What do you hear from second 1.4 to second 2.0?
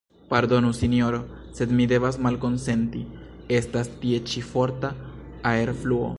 sed mi